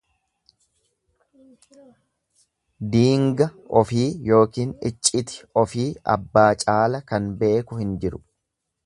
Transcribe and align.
Diinga 2.91 3.47
ofii 3.81 4.09
ykn 4.39 4.71
icciti 4.91 5.45
ofii 5.65 5.89
abbaa 6.17 6.51
caala 6.65 7.07
kan 7.13 7.29
beeku 7.45 7.83
hin 7.85 7.97
jiru. 8.05 8.23